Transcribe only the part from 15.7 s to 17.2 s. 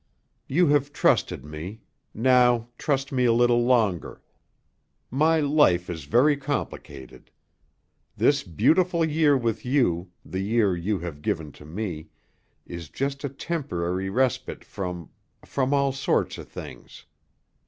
all sorts of things.